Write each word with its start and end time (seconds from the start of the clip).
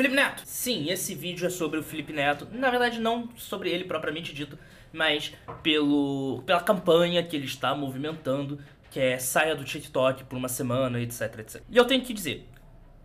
Felipe 0.00 0.16
Neto! 0.16 0.40
Sim, 0.46 0.88
esse 0.88 1.14
vídeo 1.14 1.46
é 1.46 1.50
sobre 1.50 1.78
o 1.78 1.82
Felipe 1.82 2.10
Neto. 2.10 2.48
Na 2.52 2.70
verdade, 2.70 2.98
não 2.98 3.28
sobre 3.36 3.68
ele 3.68 3.84
propriamente 3.84 4.32
dito, 4.32 4.58
mas 4.90 5.34
pelo, 5.62 6.42
pela 6.46 6.62
campanha 6.62 7.22
que 7.22 7.36
ele 7.36 7.44
está 7.44 7.74
movimentando, 7.74 8.58
que 8.90 8.98
é 8.98 9.18
saia 9.18 9.54
do 9.54 9.62
TikTok 9.62 10.24
por 10.24 10.38
uma 10.38 10.48
semana, 10.48 10.98
etc, 11.02 11.40
etc. 11.40 11.62
E 11.68 11.76
eu 11.76 11.84
tenho 11.84 12.02
que 12.02 12.14
dizer, 12.14 12.48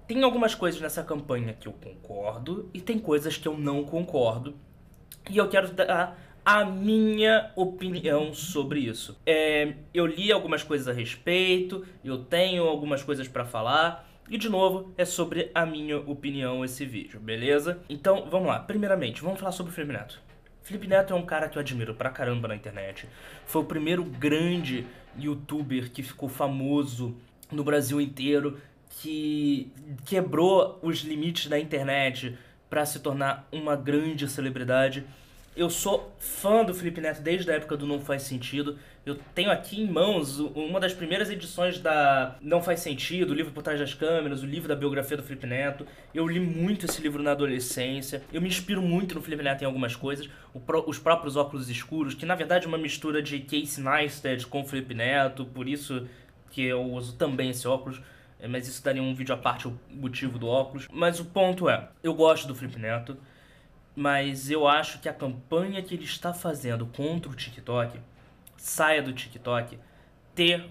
tem 0.08 0.24
algumas 0.24 0.56
coisas 0.56 0.80
nessa 0.80 1.04
campanha 1.04 1.52
que 1.52 1.68
eu 1.68 1.74
concordo 1.74 2.70
e 2.74 2.80
tem 2.80 2.98
coisas 2.98 3.36
que 3.36 3.46
eu 3.46 3.58
não 3.58 3.84
concordo. 3.84 4.56
E 5.30 5.36
eu 5.36 5.50
quero 5.50 5.74
dar 5.74 6.18
a 6.46 6.64
minha 6.64 7.52
opinião 7.58 8.34
sobre 8.34 8.80
isso. 8.80 9.20
É, 9.26 9.74
eu 9.94 10.06
li 10.06 10.32
algumas 10.32 10.64
coisas 10.64 10.88
a 10.88 10.94
respeito, 10.94 11.86
eu 12.06 12.20
tenho 12.20 12.64
algumas 12.64 13.04
coisas 13.04 13.28
para 13.28 13.44
falar. 13.44 14.15
E 14.28 14.40
de 14.40 14.50
novo, 14.50 14.92
é 14.98 15.06
sobre 15.06 15.52
a 15.54 15.68
minha 15.68 15.98
opinião 16.00 16.66
esse 16.66 16.84
vídeo, 16.84 17.20
beleza? 17.20 17.80
Então, 17.88 18.28
vamos 18.28 18.48
lá. 18.48 18.60
Primeiramente, 18.60 19.22
vamos 19.22 19.40
falar 19.40 19.52
sobre 19.52 19.72
o 19.72 19.76
Felipe 19.76 19.94
Neto. 19.94 20.20
Felipe 20.64 20.88
Neto 20.88 21.14
é 21.14 21.16
um 21.16 21.26
cara 21.26 21.48
que 21.48 21.60
eu 21.60 21.60
admiro 21.60 21.94
pra 21.94 22.10
caramba 22.10 22.48
na 22.48 22.56
internet. 22.56 23.08
Foi 23.46 23.62
o 23.62 23.66
primeiro 23.66 24.04
grande 24.04 24.88
youtuber 25.16 25.92
que 25.92 26.02
ficou 26.02 26.28
famoso 26.28 27.16
no 27.52 27.64
Brasil 27.64 28.02
inteiro, 28.02 28.60
que 28.90 29.72
quebrou 30.08 30.80
os 30.82 31.02
limites 31.02 31.46
da 31.46 31.60
internet 31.60 32.36
para 32.68 32.84
se 32.84 33.00
tornar 33.00 33.48
uma 33.52 33.76
grande 33.76 34.28
celebridade. 34.28 35.06
Eu 35.56 35.70
sou 35.70 36.14
fã 36.20 36.66
do 36.66 36.74
Felipe 36.74 37.00
Neto 37.00 37.22
desde 37.22 37.50
a 37.50 37.54
época 37.54 37.78
do 37.78 37.88
Não 37.88 38.02
Faz 38.02 38.24
Sentido. 38.24 38.78
Eu 39.06 39.16
tenho 39.34 39.50
aqui 39.50 39.82
em 39.82 39.90
mãos 39.90 40.38
uma 40.38 40.82
das 40.82 40.94
primeiras 40.94 41.30
edições 41.30 41.80
da 41.80 42.36
Não 42.42 42.62
Faz 42.62 42.82
Sentido, 42.82 43.32
o 43.32 43.34
livro 43.34 43.54
por 43.54 43.64
trás 43.64 43.80
das 43.80 43.94
câmeras, 43.94 44.44
o 44.44 44.46
livro 44.46 44.68
da 44.68 44.76
biografia 44.76 45.16
do 45.16 45.24
Felipe 45.24 45.48
Neto. 45.48 45.88
Eu 46.14 46.28
li 46.28 46.42
muito 46.42 46.86
esse 46.86 47.02
livro 47.02 47.24
na 47.24 47.32
adolescência. 47.32 48.22
Eu 48.34 48.42
me 48.42 48.50
inspiro 48.50 48.82
muito 48.82 49.16
no 49.16 49.22
Felipe 49.22 49.44
Neto 49.44 49.62
em 49.62 49.66
algumas 49.66 49.96
coisas. 49.96 50.30
os 50.88 51.00
próprios 51.00 51.38
óculos 51.38 51.70
escuros, 51.70 52.14
que 52.14 52.26
na 52.26 52.36
verdade 52.36 52.66
é 52.66 52.68
uma 52.68 52.78
mistura 52.78 53.22
de 53.22 53.40
Casey 53.40 53.82
Neistat 53.82 54.46
com 54.48 54.60
o 54.60 54.66
Felipe 54.66 54.94
Neto, 54.94 55.46
por 55.46 55.70
isso 55.70 56.06
que 56.52 56.64
eu 56.64 56.82
uso 56.82 57.16
também 57.16 57.52
esse 57.52 57.66
óculos. 57.66 58.02
É, 58.42 58.48
mas 58.50 58.68
isso 58.68 58.84
daria 58.84 59.02
um 59.02 59.16
vídeo 59.16 59.34
à 59.34 59.38
parte, 59.38 59.70
o 59.70 59.80
motivo 59.90 60.38
do 60.38 60.48
óculos. 60.48 60.90
Mas 60.92 61.18
o 61.22 61.24
ponto 61.24 61.70
é, 61.70 61.88
eu 62.04 62.14
gosto 62.14 62.46
do 62.46 62.54
Felipe 62.54 62.78
Neto 62.78 63.16
mas 63.96 64.52
eu 64.52 64.68
acho 64.68 65.00
que 65.00 65.08
a 65.08 65.14
campanha 65.14 65.82
que 65.82 65.96
ele 65.96 66.04
está 66.04 66.34
fazendo 66.34 66.86
contra 66.86 67.32
o 67.32 67.36
TikTok, 67.36 68.00
saia 68.58 69.02
do 69.02 69.14
TikTok, 69.14 69.80
ter 70.34 70.66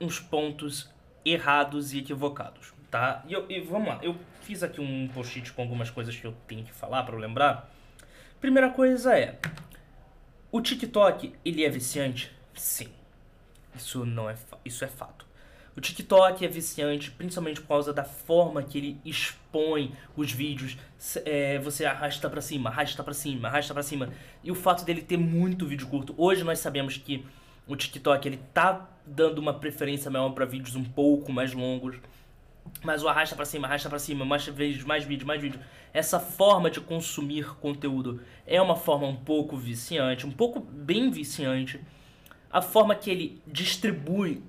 uns 0.00 0.18
pontos 0.18 0.90
errados 1.24 1.92
e 1.92 1.98
equivocados, 1.98 2.72
tá? 2.90 3.22
E, 3.28 3.32
eu, 3.32 3.44
e 3.50 3.60
vamos 3.60 3.88
lá, 3.88 3.98
eu 4.02 4.16
fiz 4.40 4.62
aqui 4.62 4.80
um 4.80 5.08
post-it 5.08 5.52
com 5.52 5.62
algumas 5.62 5.90
coisas 5.90 6.16
que 6.16 6.26
eu 6.26 6.34
tenho 6.46 6.64
que 6.64 6.72
falar 6.72 7.02
para 7.02 7.16
lembrar. 7.16 7.70
Primeira 8.40 8.70
coisa 8.70 9.18
é, 9.18 9.38
o 10.50 10.60
TikTok, 10.60 11.34
ele 11.44 11.64
é 11.64 11.68
viciante? 11.68 12.32
Sim. 12.54 12.88
Isso 13.74 14.04
não 14.04 14.28
é, 14.28 14.34
isso 14.64 14.84
é 14.84 14.88
fato. 14.88 15.29
O 15.76 15.80
TikTok 15.80 16.44
é 16.44 16.48
viciante, 16.48 17.10
principalmente 17.12 17.60
por 17.60 17.68
causa 17.68 17.92
da 17.92 18.02
forma 18.02 18.62
que 18.62 18.76
ele 18.76 19.00
expõe 19.04 19.94
os 20.16 20.32
vídeos. 20.32 20.76
É, 21.24 21.58
você 21.58 21.84
arrasta 21.84 22.28
para 22.28 22.40
cima, 22.40 22.68
arrasta 22.70 23.04
para 23.04 23.14
cima, 23.14 23.48
arrasta 23.48 23.72
para 23.72 23.82
cima. 23.82 24.10
E 24.42 24.50
o 24.50 24.54
fato 24.54 24.84
dele 24.84 25.00
ter 25.00 25.16
muito 25.16 25.66
vídeo 25.66 25.86
curto. 25.86 26.14
Hoje 26.18 26.42
nós 26.42 26.58
sabemos 26.58 26.96
que 26.96 27.24
o 27.68 27.76
TikTok 27.76 28.26
ele 28.26 28.40
tá 28.52 28.88
dando 29.06 29.38
uma 29.38 29.54
preferência 29.54 30.10
maior 30.10 30.30
para 30.30 30.44
vídeos 30.44 30.74
um 30.74 30.84
pouco 30.84 31.32
mais 31.32 31.52
longos. 31.52 31.96
Mas 32.82 33.02
o 33.02 33.08
arrasta 33.08 33.36
para 33.36 33.44
cima, 33.44 33.66
arrasta 33.66 33.88
para 33.88 33.98
cima, 33.98 34.24
mais 34.24 34.44
vídeos, 34.46 34.84
mais 34.84 35.04
vídeos, 35.04 35.26
mais 35.26 35.40
vídeos. 35.40 35.62
Essa 35.92 36.18
forma 36.18 36.68
de 36.70 36.80
consumir 36.80 37.54
conteúdo 37.56 38.20
é 38.46 38.60
uma 38.60 38.76
forma 38.76 39.06
um 39.06 39.16
pouco 39.16 39.56
viciante, 39.56 40.26
um 40.26 40.32
pouco 40.32 40.60
bem 40.60 41.10
viciante. 41.10 41.80
A 42.50 42.60
forma 42.60 42.94
que 42.94 43.08
ele 43.08 43.40
distribui 43.46 44.42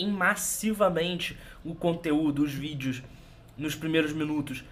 em 0.00 0.10
massivamente 0.10 1.36
o 1.64 1.74
conteúdo, 1.74 2.42
os 2.42 2.52
vídeos 2.52 3.02
nos 3.56 3.74
primeiros 3.74 4.12
minutos, 4.12 4.64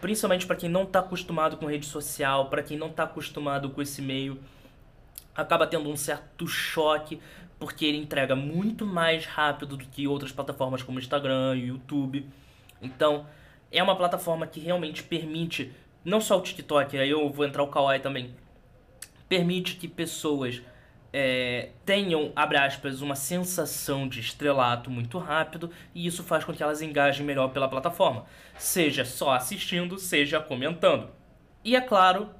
principalmente 0.00 0.46
para 0.46 0.56
quem 0.56 0.68
não 0.68 0.84
está 0.84 1.00
acostumado 1.00 1.56
com 1.56 1.66
rede 1.66 1.86
social, 1.86 2.48
para 2.48 2.62
quem 2.62 2.78
não 2.78 2.88
está 2.88 3.04
acostumado 3.04 3.70
com 3.70 3.82
esse 3.82 4.00
meio, 4.00 4.40
acaba 5.34 5.66
tendo 5.66 5.88
um 5.88 5.96
certo 5.96 6.46
choque 6.46 7.20
porque 7.58 7.84
ele 7.84 7.98
entrega 7.98 8.34
muito 8.34 8.86
mais 8.86 9.26
rápido 9.26 9.76
do 9.76 9.84
que 9.84 10.08
outras 10.08 10.32
plataformas 10.32 10.82
como 10.82 10.98
Instagram 10.98 11.56
e 11.56 11.66
YouTube. 11.66 12.26
Então, 12.80 13.26
é 13.70 13.82
uma 13.82 13.94
plataforma 13.94 14.46
que 14.46 14.58
realmente 14.58 15.02
permite, 15.02 15.70
não 16.02 16.22
só 16.22 16.38
o 16.38 16.42
TikTok, 16.42 16.96
aí 16.96 17.10
eu 17.10 17.30
vou 17.30 17.44
entrar 17.44 17.62
o 17.62 17.68
Kawaii 17.68 18.00
também, 18.00 18.34
permite 19.28 19.76
que 19.76 19.86
pessoas 19.86 20.62
é, 21.12 21.70
tenham, 21.84 22.32
abre 22.36 22.56
aspas, 22.56 23.00
uma 23.00 23.14
sensação 23.14 24.08
de 24.08 24.20
estrelato 24.20 24.90
muito 24.90 25.18
rápido 25.18 25.70
e 25.94 26.06
isso 26.06 26.22
faz 26.22 26.44
com 26.44 26.52
que 26.52 26.62
elas 26.62 26.82
engajem 26.82 27.26
melhor 27.26 27.48
pela 27.48 27.68
plataforma, 27.68 28.24
seja 28.56 29.04
só 29.04 29.32
assistindo, 29.32 29.98
seja 29.98 30.40
comentando. 30.40 31.08
E 31.64 31.74
é 31.74 31.80
claro, 31.80 32.30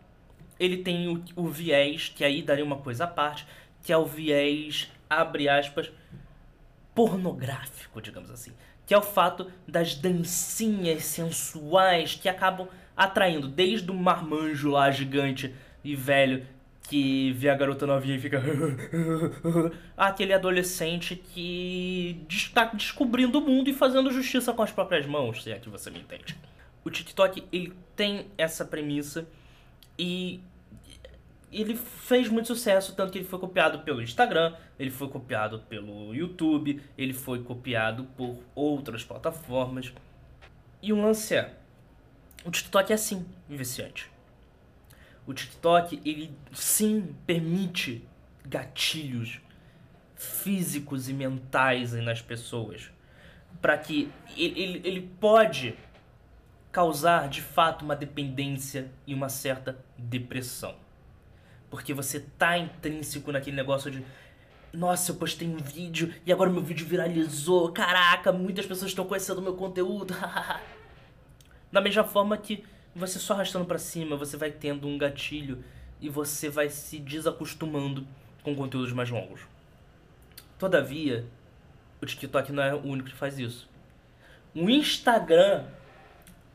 ele 0.58 0.78
tem 0.78 1.08
o, 1.08 1.22
o 1.36 1.48
viés, 1.48 2.12
que 2.14 2.24
aí 2.24 2.42
daria 2.42 2.64
uma 2.64 2.78
coisa 2.78 3.04
à 3.04 3.06
parte, 3.06 3.46
que 3.82 3.92
é 3.92 3.96
o 3.96 4.06
viés, 4.06 4.90
abre 5.08 5.48
aspas, 5.48 5.90
pornográfico, 6.94 8.00
digamos 8.00 8.30
assim. 8.30 8.52
Que 8.86 8.94
é 8.94 8.98
o 8.98 9.02
fato 9.02 9.50
das 9.66 9.94
dancinhas 9.94 11.04
sensuais 11.04 12.14
que 12.14 12.28
acabam 12.28 12.68
atraindo 12.96 13.48
desde 13.48 13.90
o 13.90 13.94
marmanjo 13.94 14.70
lá 14.70 14.90
gigante 14.90 15.54
e 15.82 15.94
velho 15.96 16.46
que 16.82 17.32
vê 17.32 17.48
a 17.48 17.54
garota 17.54 17.86
novinha 17.86 18.16
e 18.16 18.20
fica. 18.20 18.42
Aquele 19.96 20.32
adolescente 20.32 21.16
que 21.16 22.24
está 22.28 22.64
descobrindo 22.64 23.38
o 23.38 23.40
mundo 23.40 23.70
e 23.70 23.72
fazendo 23.72 24.10
justiça 24.10 24.52
com 24.52 24.62
as 24.62 24.72
próprias 24.72 25.06
mãos, 25.06 25.42
se 25.42 25.52
é 25.52 25.58
que 25.58 25.68
você 25.68 25.90
me 25.90 26.00
entende. 26.00 26.36
O 26.84 26.90
TikTok 26.90 27.44
ele 27.52 27.72
tem 27.94 28.26
essa 28.36 28.64
premissa 28.64 29.28
e 29.98 30.40
ele 31.52 31.76
fez 31.76 32.28
muito 32.28 32.46
sucesso, 32.46 32.94
tanto 32.94 33.12
que 33.12 33.18
ele 33.18 33.26
foi 33.26 33.38
copiado 33.38 33.80
pelo 33.80 34.00
Instagram, 34.00 34.54
ele 34.78 34.90
foi 34.90 35.08
copiado 35.08 35.60
pelo 35.68 36.14
YouTube, 36.14 36.80
ele 36.96 37.12
foi 37.12 37.42
copiado 37.42 38.04
por 38.16 38.38
outras 38.54 39.04
plataformas. 39.04 39.92
E 40.82 40.92
o 40.92 41.00
lance 41.00 41.34
é: 41.34 41.54
o 42.44 42.50
TikTok 42.50 42.92
é 42.92 42.94
assim, 42.94 43.26
viciante. 43.48 44.10
O 45.26 45.34
TikTok, 45.34 46.00
ele 46.04 46.34
sim 46.52 47.14
permite 47.26 48.06
gatilhos 48.44 49.40
físicos 50.16 51.08
e 51.08 51.12
mentais 51.12 51.92
nas 51.92 52.20
pessoas. 52.20 52.90
Para 53.60 53.76
que 53.78 54.10
ele, 54.36 54.60
ele, 54.60 54.80
ele 54.84 55.10
pode 55.20 55.76
causar 56.72 57.28
de 57.28 57.42
fato 57.42 57.84
uma 57.84 57.96
dependência 57.96 58.90
e 59.06 59.14
uma 59.14 59.28
certa 59.28 59.78
depressão. 59.96 60.74
Porque 61.68 61.94
você 61.94 62.20
tá 62.20 62.58
intrínseco 62.58 63.30
naquele 63.32 63.56
negócio 63.56 63.90
de 63.90 64.04
nossa, 64.72 65.10
eu 65.10 65.16
postei 65.16 65.48
um 65.48 65.56
vídeo 65.56 66.14
e 66.24 66.32
agora 66.32 66.48
meu 66.48 66.62
vídeo 66.62 66.86
viralizou. 66.86 67.72
Caraca, 67.72 68.30
muitas 68.30 68.66
pessoas 68.66 68.90
estão 68.92 69.04
conhecendo 69.04 69.42
meu 69.42 69.54
conteúdo. 69.54 70.14
da 71.72 71.80
mesma 71.80 72.04
forma 72.04 72.36
que 72.36 72.64
você 72.94 73.18
só 73.18 73.34
arrastando 73.34 73.64
para 73.64 73.78
cima, 73.78 74.16
você 74.16 74.36
vai 74.36 74.50
tendo 74.50 74.86
um 74.86 74.98
gatilho 74.98 75.62
e 76.00 76.08
você 76.08 76.48
vai 76.48 76.68
se 76.68 76.98
desacostumando 76.98 78.06
com 78.42 78.54
conteúdos 78.54 78.92
mais 78.92 79.10
longos. 79.10 79.42
Todavia, 80.58 81.26
o 82.00 82.06
TikTok 82.06 82.52
não 82.52 82.62
é 82.62 82.74
o 82.74 82.82
único 82.84 83.10
que 83.10 83.16
faz 83.16 83.38
isso. 83.38 83.68
O 84.54 84.68
Instagram, 84.68 85.64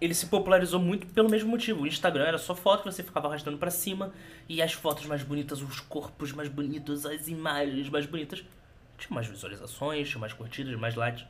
ele 0.02 0.14
se 0.14 0.26
popularizou 0.26 0.80
muito 0.80 1.08
pelo 1.08 1.30
mesmo 1.30 1.50
motivo. 1.50 1.84
O 1.84 1.88
Instagram 1.88 2.26
era 2.26 2.38
só 2.38 2.54
foto 2.54 2.84
que 2.84 2.92
você 2.92 3.04
ficava 3.04 3.28
arrastando 3.28 3.58
para 3.58 3.72
cima 3.72 4.14
e 4.50 4.62
as 4.62 4.74
fotos 4.74 5.06
mais 5.06 5.24
bonitas, 5.24 5.62
os 5.62 5.80
corpos 5.80 6.32
mais 6.34 6.50
bonitos, 6.50 7.06
as 7.06 7.28
imagens 7.28 7.90
mais 7.90 8.06
bonitas, 8.06 8.44
tinha 8.98 9.14
mais 9.14 9.28
visualizações, 9.28 10.10
tinha 10.10 10.20
mais 10.20 10.34
curtidas, 10.34 10.76
mais 10.78 10.96
likes. 10.96 11.26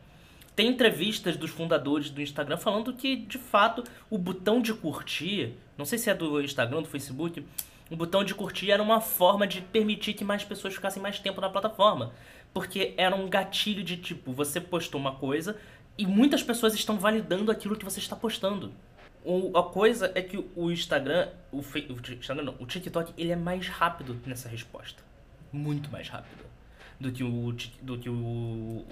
Tem 0.55 0.67
entrevistas 0.67 1.35
dos 1.35 1.51
fundadores 1.51 2.09
do 2.09 2.21
Instagram 2.21 2.57
falando 2.57 2.93
que, 2.93 3.17
de 3.17 3.37
fato, 3.37 3.83
o 4.09 4.17
botão 4.17 4.61
de 4.61 4.73
curtir, 4.73 5.53
não 5.77 5.83
sei 5.83 5.99
se 5.99 6.09
é 6.09 6.13
do 6.13 6.41
Instagram, 6.41 6.81
do 6.81 6.87
Facebook, 6.87 7.45
o 7.91 7.95
botão 7.95 8.23
de 8.23 8.33
curtir 8.33 8.71
era 8.71 8.81
uma 8.81 9.01
forma 9.01 9.45
de 9.45 9.61
permitir 9.61 10.13
que 10.13 10.23
mais 10.23 10.43
pessoas 10.43 10.73
ficassem 10.73 11.01
mais 11.01 11.19
tempo 11.19 11.41
na 11.41 11.49
plataforma. 11.49 12.13
Porque 12.53 12.93
era 12.95 13.15
um 13.15 13.29
gatilho 13.29 13.83
de 13.83 13.97
tipo, 13.97 14.31
você 14.31 14.61
postou 14.61 14.99
uma 14.99 15.15
coisa 15.15 15.57
e 15.97 16.07
muitas 16.07 16.41
pessoas 16.41 16.73
estão 16.73 16.97
validando 16.97 17.51
aquilo 17.51 17.75
que 17.75 17.83
você 17.83 17.99
está 17.99 18.15
postando. 18.15 18.71
O, 19.25 19.57
a 19.57 19.63
coisa 19.63 20.11
é 20.15 20.21
que 20.21 20.37
o 20.55 20.71
Instagram, 20.71 21.29
o, 21.51 21.57
o, 21.57 22.13
Instagram 22.13 22.43
não, 22.43 22.55
o 22.59 22.65
TikTok, 22.65 23.13
ele 23.17 23.31
é 23.31 23.35
mais 23.35 23.67
rápido 23.67 24.17
nessa 24.25 24.47
resposta. 24.47 25.03
Muito 25.51 25.91
mais 25.91 26.07
rápido 26.07 26.45
do 26.99 27.11
que 27.11 27.23
o, 27.23 27.55
do 27.81 27.97
que 27.97 28.09
o, 28.09 28.85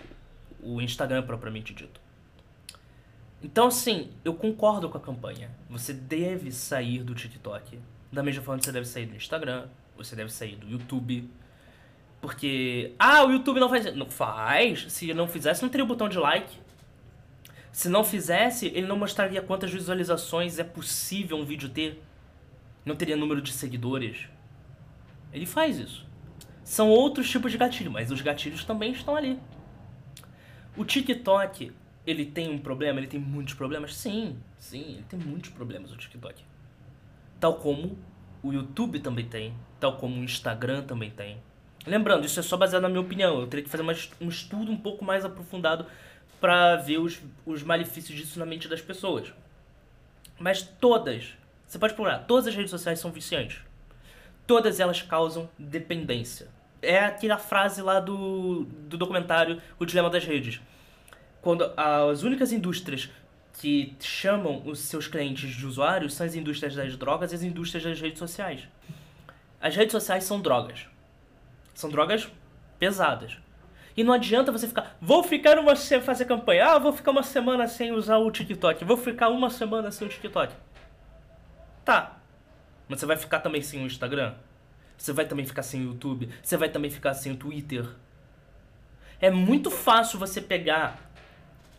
o 0.63 0.81
Instagram 0.81 1.23
propriamente 1.23 1.73
dito. 1.73 2.01
Então, 3.41 3.67
assim, 3.67 4.09
eu 4.23 4.33
concordo 4.33 4.89
com 4.89 4.97
a 4.97 5.01
campanha. 5.01 5.51
Você 5.69 5.93
deve 5.93 6.51
sair 6.51 7.03
do 7.03 7.13
TikTok. 7.13 7.77
Da 8.11 8.23
mesma 8.23 8.41
forma 8.41 8.59
que 8.59 8.65
você 8.65 8.71
deve 8.71 8.87
sair 8.87 9.05
do 9.05 9.15
Instagram, 9.15 9.67
você 9.97 10.15
deve 10.15 10.31
sair 10.31 10.55
do 10.55 10.69
YouTube. 10.69 11.29
Porque, 12.21 12.93
ah, 12.97 13.25
o 13.25 13.31
YouTube 13.31 13.59
não 13.59 13.67
faz. 13.67 13.93
Não 13.95 14.09
faz. 14.09 14.91
Se 14.93 15.13
não 15.13 15.27
fizesse, 15.27 15.61
não 15.61 15.69
teria 15.69 15.83
o 15.83 15.87
botão 15.87 16.07
de 16.07 16.17
like. 16.17 16.57
Se 17.69 17.89
não 17.89 18.03
fizesse, 18.03 18.67
ele 18.67 18.87
não 18.87 18.95
mostraria 18.95 19.41
quantas 19.41 19.71
visualizações 19.71 20.57
é 20.57 20.63
possível 20.63 21.35
um 21.35 21.43
vídeo 21.43 21.67
ter. 21.67 22.01
Não 22.85 22.95
teria 22.95 23.17
número 23.17 23.41
de 23.41 23.51
seguidores. 23.51 24.27
Ele 25.33 25.45
faz 25.45 25.79
isso. 25.79 26.05
São 26.63 26.89
outros 26.89 27.29
tipos 27.29 27.51
de 27.51 27.57
gatilho, 27.57 27.91
mas 27.91 28.09
os 28.09 28.21
gatilhos 28.21 28.63
também 28.63 28.91
estão 28.91 29.15
ali. 29.15 29.37
O 30.75 30.83
TikTok, 30.83 31.71
ele 32.05 32.25
tem 32.25 32.49
um 32.49 32.57
problema? 32.57 32.99
Ele 32.99 33.07
tem 33.07 33.19
muitos 33.19 33.53
problemas? 33.53 33.95
Sim, 33.95 34.37
sim, 34.57 34.95
ele 34.95 35.05
tem 35.07 35.19
muitos 35.19 35.51
problemas, 35.51 35.91
o 35.91 35.97
TikTok. 35.97 36.43
Tal 37.39 37.55
como 37.55 37.97
o 38.41 38.51
YouTube 38.51 38.99
também 38.99 39.25
tem, 39.25 39.53
tal 39.79 39.97
como 39.97 40.19
o 40.19 40.23
Instagram 40.23 40.83
também 40.83 41.11
tem. 41.11 41.37
Lembrando, 41.85 42.25
isso 42.25 42.39
é 42.39 42.43
só 42.43 42.57
baseado 42.57 42.83
na 42.83 42.89
minha 42.89 43.01
opinião. 43.01 43.39
Eu 43.39 43.47
teria 43.47 43.63
que 43.63 43.69
fazer 43.69 43.83
um 44.19 44.29
estudo 44.29 44.71
um 44.71 44.77
pouco 44.77 45.05
mais 45.05 45.23
aprofundado 45.23 45.85
para 46.41 46.75
ver 46.77 46.97
os, 46.97 47.21
os 47.45 47.61
malefícios 47.61 48.17
disso 48.17 48.39
na 48.39 48.45
mente 48.45 48.67
das 48.67 48.81
pessoas. 48.81 49.33
Mas 50.39 50.61
todas, 50.61 51.37
você 51.67 51.77
pode 51.77 51.93
procurar, 51.93 52.19
todas 52.19 52.47
as 52.47 52.55
redes 52.55 52.71
sociais 52.71 52.99
são 52.99 53.11
viciantes. 53.11 53.61
Todas 54.47 54.79
elas 54.79 55.01
causam 55.01 55.49
dependência. 55.57 56.47
É 56.83 57.05
aquela 57.05 57.37
frase 57.37 57.81
lá 57.81 57.99
do, 57.99 58.65
do 58.87 58.97
documentário 58.97 59.61
O 59.79 59.85
Dilema 59.85 60.09
das 60.09 60.25
Redes. 60.25 60.61
Quando 61.41 61.71
as 61.75 62.23
únicas 62.23 62.51
indústrias 62.51 63.09
que 63.59 63.95
chamam 63.99 64.61
os 64.65 64.79
seus 64.79 65.07
clientes 65.07 65.55
de 65.55 65.65
usuários 65.65 66.13
são 66.13 66.25
as 66.25 66.35
indústrias 66.35 66.75
das 66.75 66.97
drogas 66.97 67.31
e 67.31 67.35
as 67.35 67.43
indústrias 67.43 67.83
das 67.83 67.99
redes 67.99 68.19
sociais. 68.19 68.67
As 69.61 69.75
redes 69.75 69.91
sociais 69.91 70.23
são 70.23 70.41
drogas. 70.41 70.87
São 71.73 71.89
drogas 71.89 72.29
pesadas. 72.79 73.37
E 73.95 74.03
não 74.03 74.13
adianta 74.13 74.51
você 74.51 74.67
ficar, 74.67 74.97
vou 74.99 75.23
ficar 75.23 75.59
uma 75.59 75.75
fazer 75.75 76.25
campanha, 76.25 76.65
ah, 76.65 76.79
vou 76.79 76.91
ficar 76.91 77.11
uma 77.11 77.21
semana 77.21 77.67
sem 77.67 77.91
usar 77.91 78.17
o 78.17 78.31
TikTok, 78.31 78.83
vou 78.83 78.97
ficar 78.97 79.29
uma 79.29 79.49
semana 79.49 79.91
sem 79.91 80.07
o 80.07 80.09
TikTok. 80.09 80.53
Tá. 81.85 82.17
Mas 82.87 82.99
você 82.99 83.05
vai 83.05 83.17
ficar 83.17 83.39
também 83.39 83.61
sem 83.61 83.83
o 83.83 83.85
Instagram? 83.85 84.33
Você 84.97 85.11
vai 85.11 85.25
também 85.25 85.45
ficar 85.45 85.63
sem 85.63 85.81
o 85.81 85.89
YouTube? 85.89 86.29
Você 86.41 86.57
vai 86.57 86.69
também 86.69 86.89
ficar 86.89 87.13
sem 87.13 87.31
o 87.31 87.37
Twitter? 87.37 87.85
É 89.19 89.29
muito 89.29 89.71
fácil 89.71 90.19
você 90.19 90.41
pegar 90.41 91.11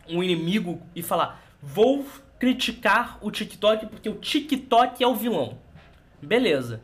um 0.07 0.23
inimigo 0.23 0.81
e 0.95 1.01
falar, 1.01 1.41
vou 1.61 2.05
criticar 2.39 3.17
o 3.21 3.31
TikTok 3.31 3.87
porque 3.87 4.09
o 4.09 4.15
TikTok 4.15 5.03
é 5.03 5.07
o 5.07 5.15
vilão. 5.15 5.57
Beleza. 6.21 6.81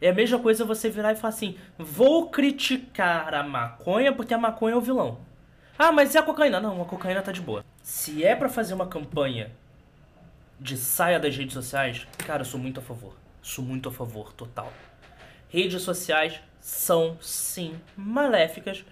É 0.00 0.10
a 0.10 0.14
mesma 0.14 0.38
coisa 0.38 0.64
você 0.64 0.88
virar 0.88 1.12
e 1.12 1.16
falar 1.16 1.34
assim: 1.34 1.56
vou 1.76 2.30
criticar 2.30 3.34
a 3.34 3.42
maconha 3.42 4.12
porque 4.12 4.32
a 4.32 4.38
maconha 4.38 4.74
é 4.74 4.76
o 4.78 4.80
vilão. 4.80 5.18
Ah, 5.78 5.92
mas 5.92 6.14
e 6.14 6.18
a 6.18 6.22
cocaína? 6.22 6.60
Não, 6.60 6.80
a 6.82 6.84
cocaína 6.84 7.22
tá 7.22 7.32
de 7.32 7.40
boa. 7.40 7.64
Se 7.82 8.24
é 8.24 8.34
para 8.34 8.48
fazer 8.48 8.74
uma 8.74 8.86
campanha 8.86 9.52
de 10.58 10.76
saia 10.76 11.20
das 11.20 11.36
redes 11.36 11.54
sociais, 11.54 12.06
cara, 12.18 12.42
eu 12.42 12.44
sou 12.44 12.58
muito 12.58 12.80
a 12.80 12.82
favor. 12.82 13.14
Sou 13.40 13.64
muito 13.64 13.88
a 13.88 13.92
favor, 13.92 14.32
total. 14.32 14.72
Redes 15.48 15.82
sociais 15.82 16.40
são, 16.60 17.16
sim, 17.20 17.80
maléficas 17.96 18.84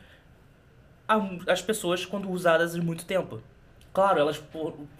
às 1.46 1.62
pessoas 1.62 2.04
quando 2.04 2.30
usadas 2.30 2.74
em 2.74 2.80
muito 2.80 3.04
tempo. 3.04 3.42
Claro, 3.92 4.18
elas 4.18 4.42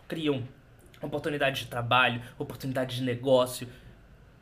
criam 0.06 0.47
oportunidades 1.03 1.61
de 1.61 1.67
trabalho, 1.67 2.23
oportunidades 2.38 2.97
de 2.97 3.03
negócio. 3.03 3.69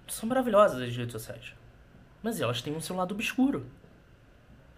São 0.07 0.29
maravilhosas 0.29 0.83
as 0.83 0.97
redes 0.97 1.13
sociais. 1.13 1.55
Mas 2.23 2.41
elas 2.41 2.61
têm 2.63 2.75
um 2.75 2.81
seu 2.81 2.97
lado 2.97 3.15
obscuro. 3.15 3.67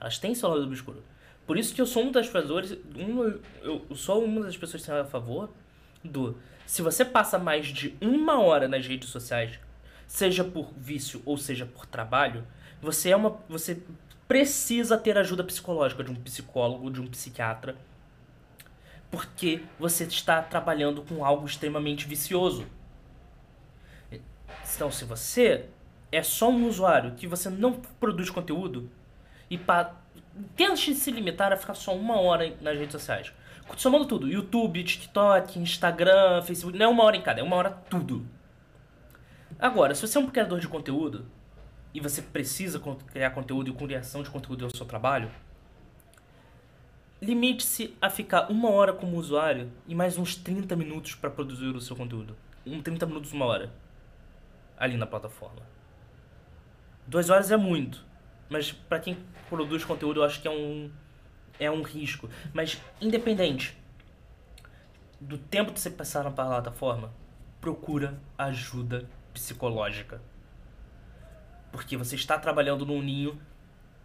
Elas 0.00 0.18
têm 0.18 0.34
seu 0.34 0.48
lado 0.48 0.64
obscuro. 0.64 1.02
Por 1.46 1.56
isso 1.56 1.74
que 1.74 1.80
eu 1.80 1.86
sou 1.86 2.04
um 2.04 2.10
das 2.10 2.26
favores, 2.26 2.72
um, 2.94 3.40
eu 3.62 3.86
sou 3.94 4.24
uma 4.24 4.42
das 4.42 4.56
pessoas 4.56 4.84
que 4.84 4.90
a 4.90 5.04
favor 5.04 5.50
do 6.02 6.36
se 6.66 6.82
você 6.82 7.04
passa 7.04 7.38
mais 7.38 7.68
de 7.68 7.96
uma 8.00 8.40
hora 8.40 8.66
nas 8.66 8.84
redes 8.84 9.08
sociais, 9.08 9.58
seja 10.06 10.44
por 10.44 10.72
vício 10.76 11.22
ou 11.24 11.36
seja 11.36 11.66
por 11.66 11.86
trabalho, 11.86 12.46
você 12.80 13.10
é 13.10 13.16
uma 13.16 13.38
você 13.48 13.82
precisa 14.26 14.98
ter 14.98 15.16
ajuda 15.16 15.44
psicológica 15.44 16.02
de 16.02 16.10
um 16.10 16.16
psicólogo, 16.16 16.90
de 16.90 17.00
um 17.00 17.06
psiquiatra 17.06 17.76
porque 19.10 19.62
você 19.78 20.04
está 20.04 20.42
trabalhando 20.42 21.02
com 21.02 21.24
algo 21.24 21.46
extremamente 21.46 22.06
vicioso. 22.06 22.66
Então, 24.74 24.90
se 24.90 25.04
você 25.04 25.66
é 26.10 26.22
só 26.22 26.50
um 26.50 26.66
usuário 26.66 27.14
que 27.14 27.26
você 27.26 27.48
não 27.48 27.72
produz 27.72 28.30
conteúdo 28.30 28.90
e 29.48 29.56
pa... 29.56 29.94
tente 30.54 30.94
se 30.94 31.10
limitar 31.10 31.52
a 31.52 31.56
ficar 31.56 31.74
só 31.74 31.94
uma 31.94 32.20
hora 32.20 32.54
nas 32.60 32.76
redes 32.76 32.92
sociais. 32.92 33.32
Somando 33.76 34.06
tudo, 34.06 34.28
YouTube, 34.28 34.84
TikTok, 34.84 35.58
Instagram, 35.58 36.42
Facebook, 36.42 36.78
não 36.78 36.86
é 36.86 36.88
uma 36.88 37.02
hora 37.02 37.16
em 37.16 37.22
cada, 37.22 37.40
é 37.40 37.42
uma 37.42 37.56
hora 37.56 37.70
tudo. 37.70 38.26
Agora, 39.58 39.94
se 39.94 40.06
você 40.06 40.18
é 40.18 40.20
um 40.20 40.26
criador 40.26 40.60
de 40.60 40.68
conteúdo 40.68 41.26
e 41.94 42.00
você 42.00 42.20
precisa 42.20 42.80
criar 43.06 43.30
conteúdo 43.30 43.70
e 43.70 43.72
criação 43.72 44.22
de 44.22 44.30
conteúdo 44.30 44.64
é 44.64 44.68
o 44.68 44.76
seu 44.76 44.86
trabalho, 44.86 45.30
Limite-se 47.20 47.96
a 48.00 48.10
ficar 48.10 48.50
uma 48.50 48.68
hora 48.68 48.92
como 48.92 49.16
usuário 49.16 49.72
e 49.88 49.94
mais 49.94 50.18
uns 50.18 50.36
30 50.36 50.76
minutos 50.76 51.14
para 51.14 51.30
produzir 51.30 51.74
o 51.74 51.80
seu 51.80 51.96
conteúdo. 51.96 52.36
Um 52.66 52.82
30 52.82 53.06
minutos, 53.06 53.32
uma 53.32 53.46
hora. 53.46 53.72
Ali 54.76 54.98
na 54.98 55.06
plataforma. 55.06 55.62
Duas 57.06 57.30
horas 57.30 57.50
é 57.50 57.56
muito. 57.56 58.04
Mas 58.50 58.70
para 58.70 59.00
quem 59.00 59.16
produz 59.48 59.82
conteúdo 59.82 60.20
eu 60.20 60.24
acho 60.24 60.42
que 60.42 60.46
é 60.46 60.50
um, 60.50 60.90
é 61.58 61.70
um 61.70 61.80
risco. 61.80 62.28
Mas 62.52 62.82
independente 63.00 63.74
do 65.18 65.38
tempo 65.38 65.72
que 65.72 65.80
você 65.80 65.88
passar 65.88 66.22
na 66.22 66.30
plataforma, 66.30 67.14
procura 67.62 68.20
ajuda 68.36 69.08
psicológica. 69.36 70.20
Porque 71.70 71.96
você 71.96 72.14
está 72.14 72.38
trabalhando 72.38 72.86
num 72.86 73.02
ninho 73.02 73.38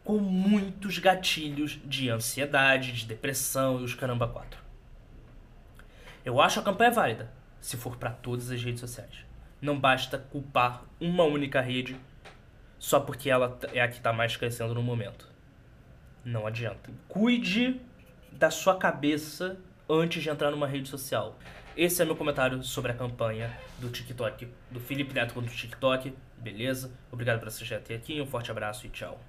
com 0.04 0.18
muitos 0.18 1.00
gatilhos 1.00 1.80
de 1.86 2.10
ansiedade, 2.10 2.92
de 2.92 3.06
depressão 3.06 3.80
e 3.80 3.84
os 3.84 3.96
caramba 3.96 4.28
quatro. 4.28 4.62
Eu 6.26 6.42
acho 6.42 6.60
a 6.60 6.64
campanha 6.64 6.92
válida, 6.92 7.32
se 7.62 7.78
for 7.78 7.96
para 7.96 8.12
todas 8.12 8.52
as 8.52 8.62
redes 8.62 8.82
sociais. 8.82 9.26
Não 9.62 9.80
basta 9.80 10.18
culpar 10.18 10.84
uma 11.00 11.24
única 11.24 11.62
rede 11.62 11.96
só 12.78 13.00
porque 13.00 13.30
ela 13.30 13.58
é 13.74 13.82
a 13.82 13.88
que 13.88 13.98
está 13.98 14.12
mais 14.12 14.36
crescendo 14.36 14.74
no 14.74 14.84
momento. 14.84 15.30
Não 16.26 16.46
adianta. 16.46 16.92
Cuide 17.08 17.80
da 18.32 18.52
sua 18.52 18.76
cabeça 18.76 19.58
antes 19.88 20.22
de 20.22 20.30
entrar 20.30 20.52
numa 20.52 20.68
rede 20.68 20.90
social. 20.90 21.38
Esse 21.76 22.02
é 22.02 22.06
meu 22.06 22.18
comentário 22.18 22.62
sobre 22.64 22.92
a 22.92 22.96
campanha 22.96 23.58
do 23.80 23.90
TikTok, 23.90 24.46
do 24.70 24.80
Felipe 24.82 25.14
Neto 25.14 25.34
contra 25.34 25.50
o 25.50 25.56
TikTok. 25.56 26.14
Beleza? 26.38 26.92
Obrigado 27.10 27.40
por 27.40 27.48
assistir 27.48 27.76
até 27.76 27.96
aqui, 27.96 28.20
um 28.20 28.26
forte 28.26 28.52
abraço 28.52 28.86
e 28.86 28.90
tchau. 28.90 29.22